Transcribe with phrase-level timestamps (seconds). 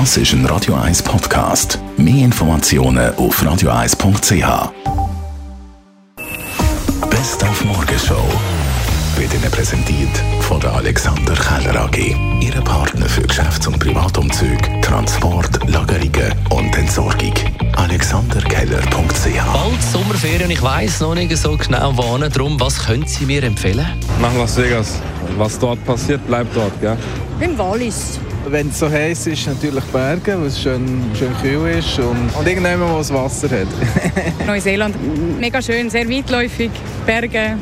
[0.00, 1.78] Das ist ein Radio 1 Podcast.
[1.96, 4.72] Mehr Informationen auf radio1.ch.
[7.08, 8.26] Best auf Morgenshow
[9.16, 10.10] wird Ihnen präsentiert
[10.40, 11.96] von der Alexander Keller AG.
[12.40, 17.34] Ihre Partner für Geschäfts- und Privatumzüge, Transport, Lagerungen und Entsorgung.
[17.76, 22.28] AlexanderKeller.ch Bald Sommerferien, ich weiß noch nicht so genau wann.
[22.32, 23.86] Darum, was können Sie mir empfehlen?
[24.20, 25.00] Nach Las Vegas.
[25.38, 26.98] Was dort passiert, bleibt dort, gell?
[27.38, 28.18] Im Wallis.
[28.46, 32.46] Wenn es so heiß ist, natürlich Berge, weil es schön, schön kühl ist und, und
[32.46, 33.66] irgendjemand, wo es Wasser hat.
[34.46, 34.94] Neuseeland.
[35.40, 36.70] Mega schön, sehr weitläufig.
[37.06, 37.56] Berge,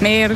[0.00, 0.30] Meer.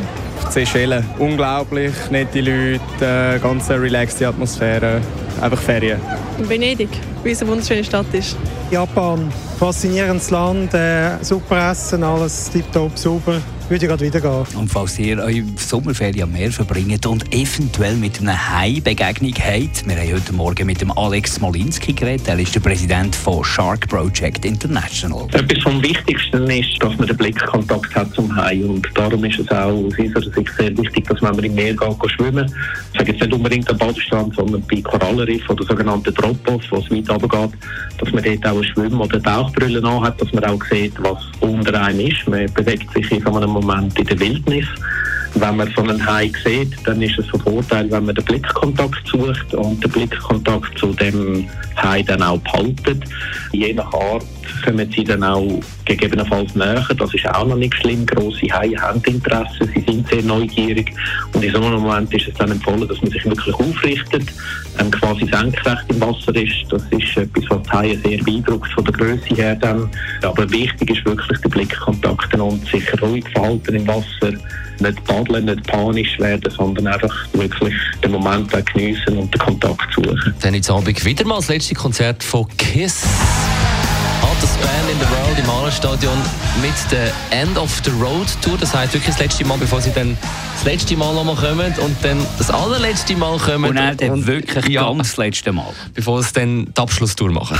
[0.51, 1.05] Seychellen.
[1.19, 5.01] Unglaublich nette Leute, ganz relaxte Atmosphäre.
[5.41, 6.01] Einfach Ferien.
[6.39, 6.91] In Venedig,
[7.23, 8.37] weil es eine wunderschöne Stadt ist.
[8.71, 13.41] Japan, faszinierendes Land, äh, super Essen, alles tiptop, super.
[13.69, 14.59] Würde gerade wieder gehen.
[14.59, 19.97] Und falls ihr eure Sommerferien am Meer verbringt und eventuell mit einer Hai-Begegnung habt, wir
[19.97, 22.29] haben heute Morgen mit dem Alex Molinski geredet.
[22.29, 25.27] Er ist der Präsident von Shark Project International.
[25.33, 28.63] Etwas vom Wichtigsten ist, dass man den Blickkontakt hat zum Hai.
[28.63, 32.11] Und darum ist es auch aus unserer Sicht sehr wichtig, dass man im Meer geht,
[32.11, 32.53] schwimmen
[32.93, 36.91] Ich sage jetzt nicht unbedingt am Badestrand, sondern bei Korallenriff oder sogenannten Drop-Off, wo es
[36.91, 37.51] weit runtergeht,
[37.99, 41.81] dass man dort auch eine Schwimm- oder Tauchbrille hat, dass man auch sieht, was unter
[41.81, 42.29] einem ist.
[42.29, 44.67] Man bewegt sich in so einem Moment in der Wildnis.
[45.35, 49.07] Wenn man so einen Hai sieht, dann ist es von Vorteil, wenn man den Blickkontakt
[49.07, 51.49] sucht und den Blickkontakt zu dem
[51.83, 53.05] Hai dann auch behaltet.
[53.53, 54.25] Je nach Art
[54.65, 56.87] kommen sie dann auch gegebenenfalls näher.
[56.97, 58.07] Das ist auch noch nicht schlimm.
[58.07, 60.93] Grosse Haie haben Interesse, sie sind sehr neugierig.
[61.33, 64.25] Und in so einem Moment ist es dann empfohlen, dass man sich wirklich aufrichtet,
[64.79, 66.71] ähm, quasi senkrecht im Wasser ist.
[66.71, 69.57] Das ist etwas, was die Haie sehr beeindruckt von der Größe her.
[69.57, 69.89] Dann.
[70.23, 74.33] Aber wichtig ist wirklich der Blickkontakt und sich ruhig verhalten im Wasser.
[74.79, 80.35] Nicht paddeln, nicht panisch werden, sondern einfach wirklich den Moment geniessen und den Kontakt suchen.
[80.41, 83.03] Dann jetzt Abend wieder mal das letzte Konzert von Kiss.
[84.23, 86.19] Hottest Band in the World im Hallenstadion
[86.61, 88.57] mit der End of the Road Tour.
[88.59, 90.17] Das heißt wirklich das letzte Mal, bevor sie dann
[90.55, 93.71] das letzte Mal nochmal kommen und dann das allerletzte Mal kommen.
[93.71, 95.73] Und dann, dann wirklich ja, ganz das letzte Mal.
[95.95, 97.59] Bevor sie dann die Abschlusstour machen.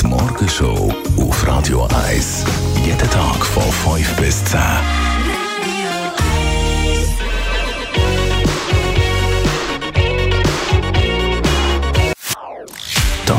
[0.00, 2.44] Die Morgenshow auf Radio 1.
[2.84, 5.01] Jeden Tag von 5 bis 10.